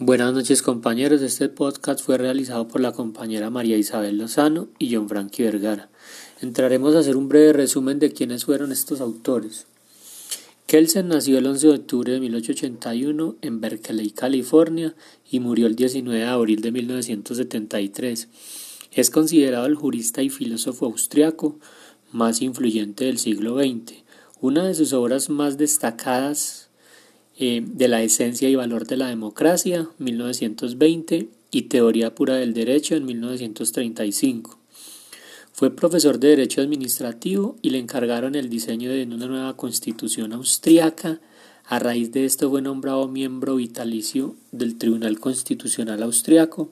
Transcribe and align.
Buenas 0.00 0.34
noches 0.34 0.60
compañeros, 0.60 1.22
este 1.22 1.48
podcast 1.48 2.00
fue 2.04 2.18
realizado 2.18 2.66
por 2.66 2.80
la 2.80 2.90
compañera 2.90 3.48
María 3.48 3.76
Isabel 3.76 4.18
Lozano 4.18 4.66
y 4.76 4.92
John 4.92 5.08
Frankie 5.08 5.44
Vergara. 5.44 5.88
Entraremos 6.40 6.96
a 6.96 6.98
hacer 6.98 7.16
un 7.16 7.28
breve 7.28 7.52
resumen 7.52 8.00
de 8.00 8.12
quiénes 8.12 8.44
fueron 8.44 8.72
estos 8.72 9.00
autores. 9.00 9.68
Kelsen 10.66 11.06
nació 11.06 11.38
el 11.38 11.46
11 11.46 11.68
de 11.68 11.72
octubre 11.74 12.12
de 12.12 12.18
1881 12.18 13.36
en 13.40 13.60
Berkeley, 13.60 14.10
California, 14.10 14.96
y 15.30 15.38
murió 15.38 15.68
el 15.68 15.76
19 15.76 16.18
de 16.18 16.26
abril 16.26 16.60
de 16.60 16.72
1973. 16.72 18.28
Es 18.90 19.10
considerado 19.10 19.66
el 19.66 19.76
jurista 19.76 20.22
y 20.22 20.28
filósofo 20.28 20.86
austriaco 20.86 21.60
más 22.10 22.42
influyente 22.42 23.04
del 23.04 23.18
siglo 23.18 23.56
XX. 23.58 24.02
Una 24.40 24.66
de 24.66 24.74
sus 24.74 24.92
obras 24.92 25.30
más 25.30 25.56
destacadas 25.56 26.63
eh, 27.38 27.62
de 27.66 27.88
la 27.88 28.02
esencia 28.02 28.48
y 28.48 28.54
valor 28.54 28.86
de 28.86 28.96
la 28.96 29.08
democracia, 29.08 29.88
1920, 29.98 31.28
y 31.50 31.62
Teoría 31.62 32.14
pura 32.14 32.36
del 32.36 32.54
derecho 32.54 32.94
en 32.96 33.06
1935. 33.06 34.58
Fue 35.52 35.70
profesor 35.74 36.18
de 36.18 36.28
Derecho 36.28 36.60
Administrativo 36.60 37.56
y 37.62 37.70
le 37.70 37.78
encargaron 37.78 38.34
el 38.34 38.48
diseño 38.48 38.90
de 38.90 39.04
una 39.04 39.26
nueva 39.26 39.56
constitución 39.56 40.32
austriaca. 40.32 41.20
A 41.66 41.78
raíz 41.78 42.10
de 42.10 42.24
esto 42.24 42.50
fue 42.50 42.60
nombrado 42.60 43.06
miembro 43.06 43.54
vitalicio 43.56 44.34
del 44.50 44.76
Tribunal 44.76 45.20
Constitucional 45.20 46.02
Austriaco. 46.02 46.70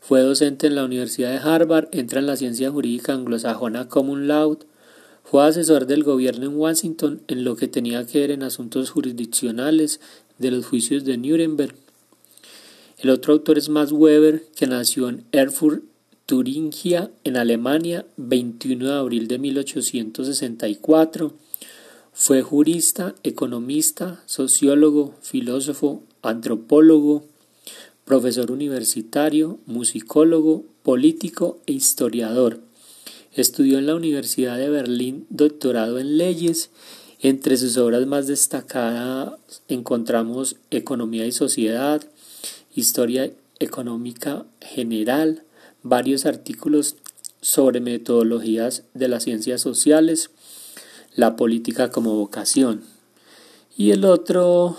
Fue 0.00 0.22
docente 0.22 0.66
en 0.66 0.74
la 0.74 0.84
Universidad 0.84 1.30
de 1.30 1.38
Harvard, 1.38 1.88
entra 1.92 2.18
en 2.18 2.26
la 2.26 2.36
ciencia 2.36 2.70
jurídica 2.70 3.12
anglosajona 3.12 3.88
Common 3.88 4.26
Law 4.26 4.58
fue 5.24 5.46
asesor 5.46 5.86
del 5.86 6.02
gobierno 6.02 6.46
en 6.46 6.56
Washington 6.56 7.22
en 7.28 7.44
lo 7.44 7.56
que 7.56 7.68
tenía 7.68 8.06
que 8.06 8.20
ver 8.20 8.30
en 8.30 8.42
asuntos 8.42 8.90
jurisdiccionales 8.90 10.00
de 10.38 10.50
los 10.50 10.66
juicios 10.66 11.04
de 11.04 11.18
Nuremberg. 11.18 11.74
El 12.98 13.10
otro 13.10 13.32
autor 13.32 13.56
es 13.56 13.68
Max 13.68 13.92
Weber, 13.92 14.44
que 14.56 14.66
nació 14.66 15.08
en 15.08 15.24
Erfurt, 15.32 15.84
Turingia, 16.26 17.10
en 17.24 17.36
Alemania, 17.36 18.06
21 18.16 18.84
de 18.84 18.92
abril 18.92 19.26
de 19.26 19.38
1864. 19.38 21.32
Fue 22.12 22.42
jurista, 22.42 23.14
economista, 23.22 24.22
sociólogo, 24.26 25.14
filósofo, 25.22 26.02
antropólogo, 26.22 27.24
profesor 28.04 28.50
universitario, 28.50 29.58
musicólogo, 29.66 30.64
político 30.82 31.58
e 31.66 31.72
historiador. 31.72 32.60
Estudió 33.32 33.78
en 33.78 33.86
la 33.86 33.94
Universidad 33.94 34.58
de 34.58 34.68
Berlín 34.68 35.26
doctorado 35.30 35.98
en 35.98 36.18
leyes. 36.18 36.70
Entre 37.20 37.56
sus 37.56 37.76
obras 37.76 38.06
más 38.06 38.26
destacadas 38.26 39.34
encontramos 39.68 40.56
Economía 40.70 41.26
y 41.26 41.32
Sociedad, 41.32 42.02
Historia 42.74 43.30
Económica 43.60 44.46
General, 44.60 45.44
varios 45.82 46.26
artículos 46.26 46.96
sobre 47.40 47.80
metodologías 47.80 48.82
de 48.94 49.08
las 49.08 49.24
ciencias 49.24 49.60
sociales, 49.60 50.30
la 51.14 51.36
política 51.36 51.90
como 51.90 52.16
vocación. 52.16 52.82
Y 53.76 53.92
el 53.92 54.04
otro 54.04 54.76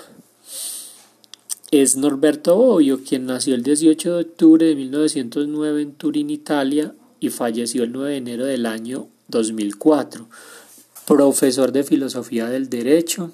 es 1.71 1.95
Norberto 1.95 2.57
Bobbio, 2.57 3.01
quien 3.03 3.25
nació 3.25 3.55
el 3.55 3.63
18 3.63 4.15
de 4.15 4.21
octubre 4.23 4.65
de 4.65 4.75
1909 4.75 5.81
en 5.81 5.93
Turín, 5.93 6.29
Italia, 6.29 6.93
y 7.21 7.29
falleció 7.29 7.83
el 7.83 7.93
9 7.93 8.09
de 8.09 8.17
enero 8.17 8.45
del 8.45 8.65
año 8.65 9.07
2004. 9.29 10.27
Profesor 11.05 11.71
de 11.71 11.83
Filosofía 11.83 12.49
del 12.49 12.67
Derecho 12.69 13.31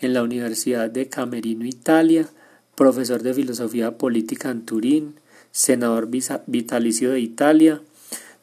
en 0.00 0.14
la 0.14 0.22
Universidad 0.22 0.90
de 0.90 1.08
Camerino, 1.08 1.66
Italia, 1.66 2.28
profesor 2.74 3.22
de 3.22 3.34
Filosofía 3.34 3.98
Política 3.98 4.50
en 4.50 4.64
Turín, 4.64 5.14
senador 5.52 6.08
vitalicio 6.46 7.10
de 7.10 7.20
Italia, 7.20 7.82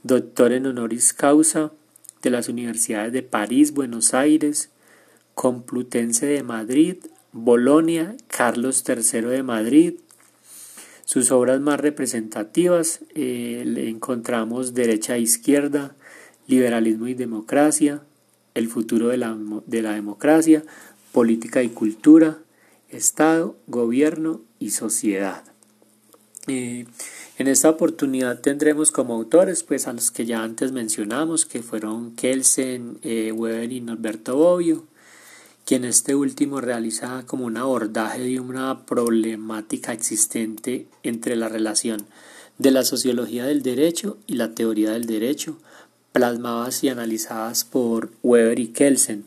doctor 0.04 0.54
en 0.54 0.68
honoris 0.68 1.14
causa 1.14 1.72
de 2.22 2.30
las 2.30 2.48
universidades 2.48 3.12
de 3.12 3.24
París, 3.24 3.74
Buenos 3.74 4.14
Aires, 4.14 4.70
Complutense 5.34 6.28
de 6.28 6.44
Madrid, 6.44 6.98
Bolonia, 7.32 8.16
Carlos 8.28 8.84
III 8.88 9.22
de 9.22 9.44
Madrid, 9.44 9.94
sus 11.06 11.32
obras 11.32 11.62
más 11.62 11.80
representativas 11.80 13.02
eh, 13.14 13.64
encontramos 13.88 14.74
Derecha 14.74 15.16
e 15.16 15.22
Izquierda, 15.22 15.96
Liberalismo 16.48 17.08
y 17.08 17.14
Democracia, 17.14 18.02
El 18.56 18.68
futuro 18.68 19.10
de 19.10 19.18
la, 19.18 19.38
de 19.66 19.82
la 19.82 19.94
democracia, 19.94 20.64
Política 21.12 21.64
y 21.64 21.70
Cultura, 21.70 22.40
Estado, 22.90 23.56
Gobierno 23.68 24.42
y 24.60 24.72
Sociedad. 24.72 25.44
Eh, 26.48 26.86
en 27.38 27.48
esta 27.48 27.70
oportunidad 27.70 28.40
tendremos 28.40 28.92
como 28.92 29.14
autores 29.16 29.64
pues 29.64 29.88
a 29.88 29.94
los 29.94 30.12
que 30.12 30.26
ya 30.26 30.44
antes 30.44 30.72
mencionamos, 30.72 31.46
que 31.46 31.62
fueron 31.62 32.16
Kelsen, 32.16 33.00
eh, 33.02 33.32
Weber 33.32 33.72
y 33.72 33.82
Norberto 33.82 34.38
Bobbio, 34.38 34.86
quien 35.66 35.84
este 35.84 36.14
último 36.14 36.62
realiza 36.62 37.24
como 37.26 37.46
un 37.46 37.58
abordaje 37.58 38.22
de 38.22 38.40
una 38.40 38.86
problemática 38.86 39.94
existente 39.94 40.86
entre 41.02 41.36
la 41.36 41.50
relación 41.50 42.06
de 42.60 42.70
la 42.70 42.84
sociología 42.84 43.46
del 43.46 43.64
derecho 43.64 44.18
y 44.28 44.36
la 44.36 44.54
teoría 44.54 44.92
del 44.92 45.06
derecho, 45.06 45.58
plasmadas 46.12 46.84
y 46.84 46.90
analizadas 46.90 47.66
por 47.66 48.12
Weber 48.22 48.60
y 48.60 48.68
Kelsen. 48.68 49.26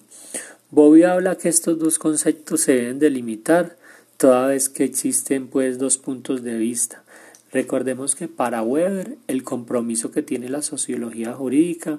Bobby 0.70 1.02
habla 1.02 1.36
que 1.36 1.48
estos 1.48 1.78
dos 1.78 1.98
conceptos 1.98 2.60
se 2.60 2.74
deben 2.74 3.00
delimitar 3.00 3.76
toda 4.16 4.46
vez 4.46 4.68
que 4.68 4.84
existen 4.84 5.48
pues 5.48 5.78
dos 5.78 5.98
puntos 5.98 6.44
de 6.44 6.56
vista. 6.56 7.02
Recordemos 7.50 8.14
que 8.14 8.28
para 8.28 8.62
Weber 8.62 9.18
el 9.26 9.42
compromiso 9.42 10.12
que 10.12 10.22
tiene 10.22 10.48
la 10.48 10.62
sociología 10.62 11.32
jurídica 11.32 11.98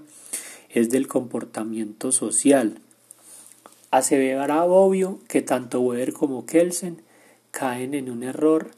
es 0.69 0.89
del 0.89 1.07
comportamiento 1.07 2.11
social, 2.11 2.79
Aseverará 3.91 4.63
obvio 4.65 5.19
que 5.27 5.41
tanto 5.41 5.81
Weber 5.81 6.13
como 6.13 6.45
Kelsen 6.45 7.01
caen 7.51 7.93
en 7.95 8.09
un 8.11 8.23
error 8.23 8.71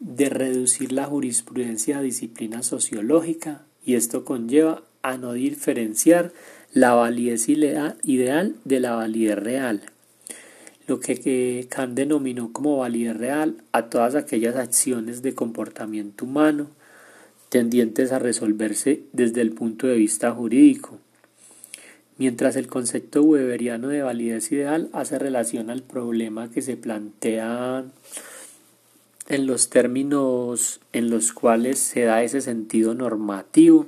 de 0.00 0.28
reducir 0.28 0.92
la 0.92 1.06
jurisprudencia 1.06 1.98
a 1.98 2.02
disciplina 2.02 2.62
sociológica 2.62 3.62
y 3.84 3.94
esto 3.94 4.24
conlleva 4.24 4.82
a 5.02 5.16
no 5.16 5.32
diferenciar 5.32 6.32
la 6.72 6.92
validez 6.92 7.48
ideal 7.48 8.56
de 8.64 8.80
la 8.80 8.94
validez 8.94 9.38
real, 9.38 9.82
lo 10.86 11.00
que 11.00 11.66
Kant 11.70 11.94
denominó 11.94 12.52
como 12.52 12.78
validez 12.78 13.16
real 13.16 13.62
a 13.72 13.88
todas 13.88 14.14
aquellas 14.14 14.56
acciones 14.56 15.22
de 15.22 15.34
comportamiento 15.34 16.24
humano 16.24 16.68
tendientes 17.48 18.12
a 18.12 18.18
resolverse 18.18 19.04
desde 19.12 19.42
el 19.42 19.52
punto 19.52 19.86
de 19.86 19.96
vista 19.96 20.32
jurídico 20.32 20.98
mientras 22.18 22.56
el 22.56 22.66
concepto 22.66 23.22
weberiano 23.22 23.88
de 23.88 24.02
validez 24.02 24.52
ideal 24.52 24.88
hace 24.92 25.18
relación 25.18 25.70
al 25.70 25.82
problema 25.82 26.50
que 26.50 26.62
se 26.62 26.76
plantea 26.76 27.84
en 29.28 29.46
los 29.46 29.70
términos 29.70 30.80
en 30.92 31.10
los 31.10 31.32
cuales 31.32 31.78
se 31.78 32.02
da 32.02 32.22
ese 32.22 32.40
sentido 32.40 32.94
normativo 32.94 33.86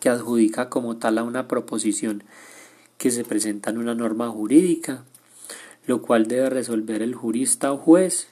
que 0.00 0.08
adjudica 0.08 0.68
como 0.68 0.96
tal 0.96 1.18
a 1.18 1.24
una 1.24 1.48
proposición 1.48 2.22
que 2.98 3.10
se 3.10 3.24
presenta 3.24 3.70
en 3.70 3.78
una 3.78 3.94
norma 3.94 4.28
jurídica, 4.28 5.04
lo 5.86 6.02
cual 6.02 6.26
debe 6.26 6.50
resolver 6.50 7.02
el 7.02 7.14
jurista 7.14 7.72
o 7.72 7.76
juez, 7.76 8.28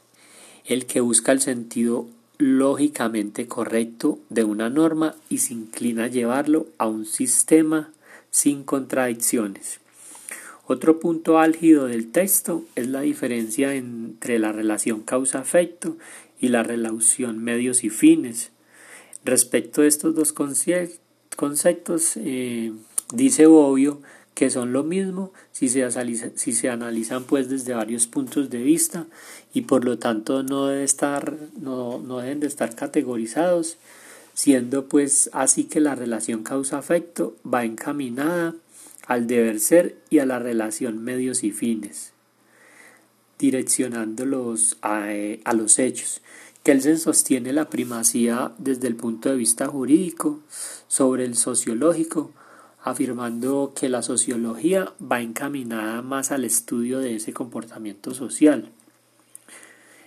el 0.65 0.87
que 0.87 1.01
busca 1.01 1.33
el 1.33 1.41
sentido 1.41 2.07
lógicamente 2.39 3.47
correcto 3.47 4.19
de 4.29 4.45
una 4.45 4.71
norma 4.71 5.15
y 5.29 5.39
se 5.39 5.53
inclina 5.53 6.05
a 6.05 6.09
llevarlo 6.09 6.67
a 6.79 6.89
un 6.89 7.07
sistema 7.07 7.91
sin 8.35 8.65
contradicciones. 8.65 9.79
Otro 10.67 10.99
punto 10.99 11.39
álgido 11.39 11.87
del 11.87 12.11
texto 12.11 12.65
es 12.75 12.89
la 12.89 13.03
diferencia 13.03 13.75
entre 13.75 14.41
la 14.41 14.51
relación 14.51 15.03
causa-efecto 15.03 15.97
y 16.41 16.49
la 16.49 16.65
relación 16.65 17.39
medios 17.39 17.85
y 17.85 17.91
fines. 17.91 18.51
Respecto 19.25 19.83
a 19.83 19.87
estos 19.87 20.17
dos 20.17 20.33
conceptos, 20.33 22.17
eh, 22.17 22.73
dice 23.15 23.47
Bobbio 23.47 24.03
que 24.35 24.51
son 24.51 24.73
lo 24.73 24.83
mismo 24.83 25.33
si 25.53 25.69
se, 25.69 26.69
analizan 26.69 27.23
pues 27.23 27.49
desde 27.49 27.75
varios 27.75 28.09
puntos 28.09 28.51
de 28.51 28.65
vista 28.65 29.07
y 29.53 29.61
por 29.61 29.85
lo 29.85 29.99
tanto 29.99 30.43
no, 30.43 30.67
debe 30.67 30.83
estar, 30.83 31.37
no, 31.61 32.01
no 32.01 32.19
deben 32.19 32.41
de 32.41 32.49
estar 32.49 32.75
categorizados 32.75 33.77
siendo 34.35 34.89
pues 34.89 35.31
así 35.33 35.65
que 35.65 35.81
la 35.81 35.95
relación 35.95 36.43
causa-afecto 36.43 37.37
va 37.47 37.65
encaminada 37.65 38.55
al 39.07 39.27
deber 39.27 39.61
ser 39.61 39.97
y 40.11 40.19
a 40.19 40.27
la 40.27 40.39
relación 40.39 41.03
medios 41.03 41.45
y 41.45 41.53
fines, 41.53 42.13
direccionándolos 43.39 44.77
a, 44.83 45.07
a 45.45 45.53
los 45.55 45.79
hechos. 45.79 46.21
Kelsen 46.65 46.99
sostiene 46.99 47.53
la 47.53 47.69
primacía 47.69 48.53
desde 48.59 48.89
el 48.89 48.97
punto 48.97 49.29
de 49.29 49.37
vista 49.37 49.69
jurídico 49.69 50.41
sobre 50.89 51.25
el 51.25 51.37
sociológico, 51.37 52.33
afirmando 52.83 53.73
que 53.79 53.89
la 53.89 54.03
sociología 54.03 54.95
va 55.01 55.21
encaminada 55.21 56.03
más 56.03 56.33
al 56.33 56.45
estudio 56.45 56.99
de 56.99 57.17
ese 57.17 57.33
comportamiento 57.33 58.15
social. 58.15 58.71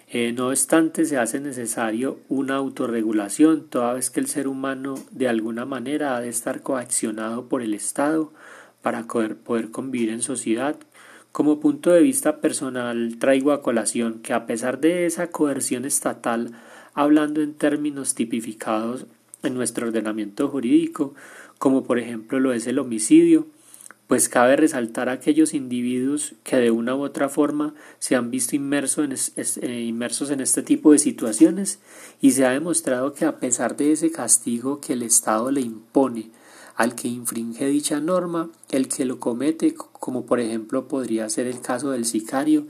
Eh, 0.10 0.32
no 0.32 0.48
obstante, 0.48 1.04
se 1.04 1.18
hace 1.18 1.42
necesario 1.42 2.20
una 2.30 2.56
autorregulación, 2.56 3.68
toda 3.68 3.94
vez 3.94 4.10
que 4.10 4.22
el 4.22 4.28
ser 4.28 4.48
humano 4.48 4.96
de 5.12 5.28
alguna 5.28 5.66
manera 5.66 6.16
ha 6.16 6.22
de 6.22 6.30
estar 6.30 6.62
coaccionado 6.62 7.50
por 7.50 7.62
el 7.62 7.74
Estado 7.74 8.32
para 8.82 9.04
poder, 9.04 9.70
convivir 9.70 10.10
en 10.10 10.22
sociedad. 10.22 10.78
Como 11.34 11.60
punto 11.60 11.92
de 11.92 12.02
vista 12.02 12.40
personal, 12.40 13.18
traigo 13.20 13.52
a 13.52 13.62
colación 13.62 14.20
que 14.20 14.32
a 14.32 14.46
pesar 14.46 14.80
de 14.80 15.06
esa 15.06 15.28
coerción 15.28 15.84
estatal, 15.84 16.52
hablando 16.94 17.42
en 17.42 17.54
términos 17.54 18.16
tipificados 18.16 19.08
en 19.44 19.56
nuestro 19.56 19.88
ordenamiento 19.88 20.48
jurídico, 20.48 21.16
como 21.58 21.84
por 21.84 22.00
ejemplo 22.00 22.40
lo 22.40 22.54
es 22.54 22.66
el 22.66 22.80
homicidio, 22.80 23.48
pues 24.08 24.30
cabe 24.30 24.56
resaltar 24.56 25.10
a 25.10 25.14
aquellos 25.14 25.54
individuos 25.54 26.36
que 26.44 26.56
de 26.56 26.72
una 26.72 26.96
u 26.96 27.02
otra 27.02 27.28
forma 27.28 27.76
se 28.00 28.16
han 28.16 28.32
visto 28.32 28.56
eh, 28.56 29.82
inmersos 29.82 30.30
en 30.32 30.40
este 30.40 30.64
tipo 30.64 30.94
de 30.94 31.00
situaciones 31.00 31.80
y 32.22 32.32
se 32.32 32.46
ha 32.46 32.52
demostrado 32.52 33.14
que 33.14 33.26
a 33.26 33.38
pesar 33.38 33.76
de 33.76 33.92
ese 33.92 34.12
castigo 34.12 34.80
que 34.80 34.94
el 34.94 35.04
Estado 35.04 35.52
le 35.52 35.62
impone 35.62 36.32
al 36.76 36.94
que 36.94 37.08
infringe 37.08 37.66
dicha 37.66 38.00
norma, 38.00 38.50
el 38.70 38.88
que 38.88 39.04
lo 39.04 39.20
comete, 39.20 39.74
como 39.74 40.26
por 40.26 40.40
ejemplo 40.40 40.88
podría 40.88 41.28
ser 41.28 41.48
el 41.48 41.60
caso 41.60 41.90
del 41.90 42.06
sicario, 42.06 42.68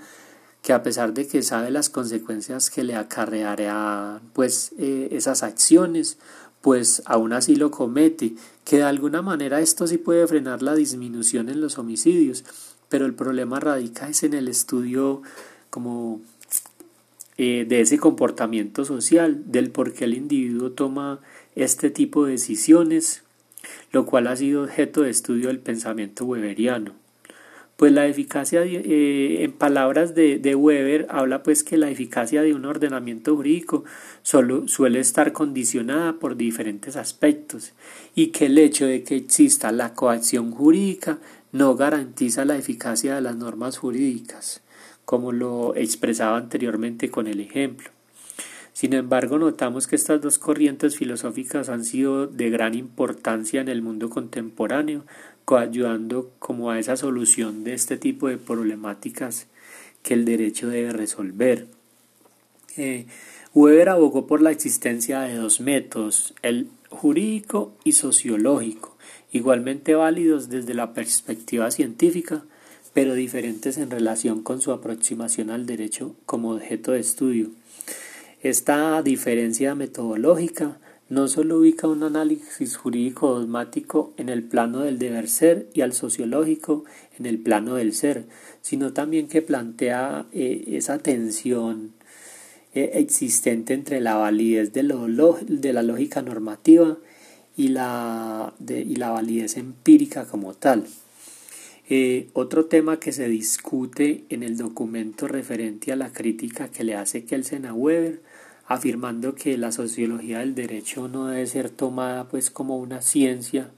que 0.62 0.72
a 0.74 0.81
pesar 0.81 1.13
de 1.13 1.28
que 1.28 1.44
sabe 1.44 1.72
las 1.72 1.90
consecuencias 1.90 2.69
que 2.69 2.83
le 2.83 2.95
acarreará 2.95 4.22
pues 4.33 4.72
eh, 4.80 5.10
esas 5.12 5.44
acciones 5.44 6.18
pues 6.62 7.01
aún 7.06 7.33
así 7.33 7.56
lo 7.56 7.71
comete, 7.71 8.33
que 8.65 8.77
de 8.77 8.83
alguna 8.83 9.21
manera 9.21 9.62
esto 9.62 9.88
sí 9.88 9.98
puede 9.98 10.27
frenar 10.27 10.62
la 10.62 10.75
disminución 10.75 11.50
en 11.50 11.62
los 11.62 11.77
homicidios, 11.77 12.44
pero 12.89 13.06
el 13.06 13.13
problema 13.13 13.59
radica 13.59 14.09
es 14.09 14.24
en 14.24 14.33
el 14.33 14.48
estudio 14.48 15.21
como 15.69 16.21
eh, 17.38 17.65
de 17.68 17.81
ese 17.81 18.00
comportamiento 18.00 18.83
social, 18.83 19.44
del 19.45 19.69
por 19.69 19.94
qué 19.94 20.06
el 20.06 20.15
individuo 20.15 20.71
toma 20.71 21.19
este 21.56 21.92
tipo 21.92 22.25
de 22.25 22.31
decisiones, 22.31 23.24
lo 23.92 24.06
cual 24.06 24.27
ha 24.27 24.36
sido 24.36 24.63
objeto 24.63 25.01
de 25.01 25.12
estudio 25.12 25.48
del 25.48 25.59
pensamiento 25.59 26.25
weberiano. 26.25 26.94
Pues 27.77 27.91
la 27.91 28.07
eficacia, 28.07 28.63
eh, 28.63 29.44
en 29.44 29.51
palabras 29.51 30.15
de, 30.15 30.39
de, 30.39 30.56
Weber, 30.56 31.06
habla 31.12 31.44
pues 31.44 31.63
que 31.63 31.77
la 31.77 31.91
eficacia 31.91 32.41
de 32.41 32.56
un 32.56 32.65
ordenamiento 32.65 33.35
jurídico 33.35 33.85
solo 34.24 34.68
suele 34.68 35.00
estar 35.00 35.31
condicionada 35.31 36.13
por 36.13 36.38
diferentes 36.38 36.95
aspectos 36.95 37.74
y 38.15 38.27
que 38.27 38.47
el 38.47 38.57
hecho 38.57 38.88
de 38.88 39.03
que 39.03 39.15
exista 39.15 39.71
la 39.71 39.94
coacción 39.94 40.50
jurídica 40.50 41.19
no 41.51 41.75
garantiza 41.75 42.45
la 42.45 42.57
eficacia 42.57 43.13
de 43.13 43.21
las 43.21 43.35
normas 43.35 43.77
jurídicas, 43.77 44.63
como 45.06 45.31
lo 45.31 45.75
expresaba 45.75 46.35
anteriormente 46.38 47.12
con 47.12 47.27
el 47.27 47.39
ejemplo. 47.39 47.96
Sin 48.77 48.94
embargo, 48.94 49.39
notamos 49.39 49.88
que 49.88 49.95
estas 49.95 50.21
dos 50.21 50.38
corrientes 50.38 50.97
filosóficas 50.97 51.68
han 51.68 51.83
sido 51.83 52.27
de 52.27 52.51
gran 52.51 52.75
importancia 52.75 53.59
en 53.59 53.69
el 53.69 53.81
mundo 53.81 54.12
contemporáneo, 54.12 55.03
coayudando 55.45 56.29
como 56.38 56.69
a 56.69 56.77
esa 56.77 56.95
solución 56.95 57.63
de 57.63 57.74
este 57.74 57.97
tipo 57.97 58.27
de 58.27 58.38
problemáticas 58.38 59.47
que 60.03 60.13
el 60.13 60.25
derecho 60.25 60.69
debe 60.69 60.91
resolver. 60.91 61.65
Eh, 62.77 63.07
Weber 63.56 63.89
abogó 63.89 64.27
por 64.27 64.44
la 64.44 64.51
existencia 64.51 65.21
de 65.21 65.33
dos 65.33 65.59
métodos, 65.59 66.35
el 66.44 66.69
jurídico 66.91 67.73
y 67.83 67.94
sociológico, 67.94 68.95
igualmente 69.31 69.95
válidos 69.95 70.50
desde 70.50 70.75
la 70.75 70.94
perspectiva 70.94 71.71
científica, 71.71 72.44
pero 72.94 73.15
diferentes 73.15 73.80
en 73.80 73.89
relación 73.89 74.44
con 74.44 74.62
su 74.62 74.71
aproximación 74.71 75.50
al 75.50 75.65
derecho 75.65 76.15
como 76.27 76.51
objeto 76.51 76.91
de 76.91 77.00
estudio. 77.00 77.50
Esta 78.42 79.01
diferencia 79.01 79.74
metodológica 79.74 80.78
no 81.10 81.28
solo 81.28 81.60
ubica 81.60 81.88
un 81.88 82.04
análisis 82.04 82.78
jurídico 82.78 83.39
dogmático 83.39 84.13
en 84.18 84.30
el 84.30 84.44
plano 84.44 84.81
del 84.81 85.00
deber 85.00 85.28
ser 85.28 85.68
y 85.74 85.81
al 85.81 85.94
sociológico 85.94 86.84
en 87.18 87.25
el 87.25 87.39
plano 87.39 87.75
del 87.75 87.94
ser, 87.94 88.25
sino 88.62 88.94
también 88.94 89.28
que 89.28 89.42
plantea 89.42 90.28
eh, 90.34 90.66
esa 90.74 91.00
tensión 91.00 91.94
eh, 92.75 92.92
existente 92.94 93.74
entre 93.74 94.01
la 94.01 94.16
validez 94.16 94.72
de, 94.72 94.83
la 94.83 95.81
lógica 95.81 96.22
normativa 96.22 96.98
y 97.56 97.69
la, 97.69 98.54
y 98.68 98.95
la 98.98 99.10
validez 99.10 99.57
empírica 99.57 100.25
como 100.25 100.54
tal. 100.54 100.86
Eh, 101.89 102.28
otro 102.34 102.66
tema 102.66 103.00
que 103.00 103.13
se 103.13 103.30
discute 103.30 104.25
en 104.30 104.44
el 104.44 104.57
documento 104.57 105.30
referente 105.30 105.94
a 105.94 105.95
la 105.95 106.12
crítica 106.12 106.68
que 106.68 106.84
le 106.84 106.95
hace 106.95 107.24
Kelsen 107.24 107.66
a 107.66 107.74
Weber, 107.74 108.22
afirmando 108.66 109.36
que 109.36 109.57
la 109.57 109.72
sociología 109.72 110.39
del 110.39 110.54
derecho 110.54 111.07
no 111.07 111.28
debe 111.28 111.48
ser 111.48 111.69
tomada 111.69 112.28
pues 112.28 112.51
como 112.51 112.78
una 112.78 113.01
ciencia, 113.01 113.72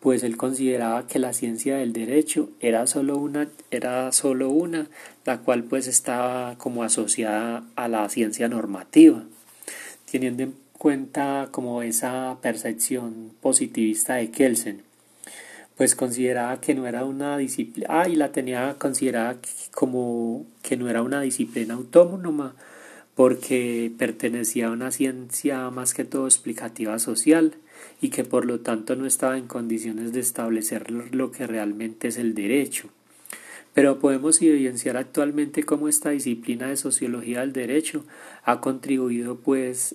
pues 0.00 0.24
él 0.24 0.36
consideraba 0.36 1.06
que 1.06 1.20
la 1.20 1.32
ciencia 1.32 1.76
del 1.76 1.92
derecho 1.92 2.50
era 2.58 2.88
solo 2.88 3.16
una, 3.18 3.48
era 3.70 4.10
solo 4.10 4.50
una, 4.50 4.88
la 5.24 5.42
cual 5.42 5.62
pues 5.62 5.86
estaba 5.86 6.58
como 6.58 6.82
asociada 6.82 7.64
a 7.76 7.86
la 7.86 8.08
ciencia 8.08 8.48
normativa, 8.48 9.22
teniendo 10.10 10.42
en 10.42 10.54
cuenta 10.72 11.50
como 11.52 11.82
esa 11.82 12.38
percepción 12.42 13.30
positivista 13.40 14.14
de 14.16 14.32
Kelsen 14.32 14.91
pues 15.76 15.94
consideraba 15.94 16.60
que 16.60 16.74
no 16.74 16.86
era 16.86 17.04
una 17.04 17.38
disciplina, 17.38 17.88
ah, 17.90 18.08
y 18.08 18.16
la 18.16 18.32
tenía 18.32 18.76
considerada 18.78 19.38
como 19.72 20.46
que 20.62 20.76
no 20.76 20.88
era 20.88 21.02
una 21.02 21.20
disciplina 21.20 21.74
autónoma, 21.74 22.54
porque 23.14 23.92
pertenecía 23.98 24.68
a 24.68 24.70
una 24.70 24.90
ciencia 24.90 25.70
más 25.70 25.94
que 25.94 26.04
todo 26.04 26.26
explicativa 26.26 26.98
social 26.98 27.54
y 28.00 28.08
que 28.10 28.24
por 28.24 28.46
lo 28.46 28.60
tanto 28.60 28.96
no 28.96 29.06
estaba 29.06 29.36
en 29.38 29.46
condiciones 29.46 30.12
de 30.12 30.20
establecer 30.20 30.90
lo 30.90 31.30
que 31.30 31.46
realmente 31.46 32.08
es 32.08 32.16
el 32.16 32.34
derecho. 32.34 32.88
Pero 33.74 33.98
podemos 33.98 34.40
evidenciar 34.42 34.96
actualmente 34.96 35.62
cómo 35.62 35.88
esta 35.88 36.10
disciplina 36.10 36.68
de 36.68 36.76
sociología 36.76 37.40
del 37.40 37.52
derecho 37.52 38.04
ha 38.44 38.60
contribuido 38.60 39.36
pues 39.36 39.94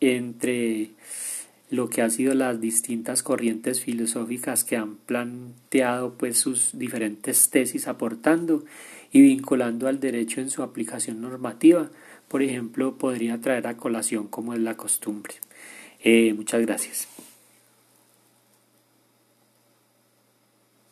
entre 0.00 0.90
lo 1.70 1.88
que 1.88 2.02
ha 2.02 2.10
sido 2.10 2.34
las 2.34 2.60
distintas 2.60 3.22
corrientes 3.22 3.80
filosóficas 3.80 4.64
que 4.64 4.76
han 4.76 4.96
planteado 4.96 6.14
pues 6.14 6.38
sus 6.38 6.76
diferentes 6.78 7.50
tesis 7.50 7.86
aportando 7.86 8.64
y 9.12 9.22
vinculando 9.22 9.88
al 9.88 10.00
derecho 10.00 10.40
en 10.40 10.50
su 10.50 10.62
aplicación 10.62 11.20
normativa, 11.20 11.90
por 12.28 12.42
ejemplo, 12.42 12.98
podría 12.98 13.40
traer 13.40 13.66
a 13.66 13.76
colación 13.76 14.28
como 14.28 14.54
es 14.54 14.60
la 14.60 14.76
costumbre. 14.76 15.34
Eh, 16.02 16.32
muchas 16.34 16.60
gracias. 16.62 17.29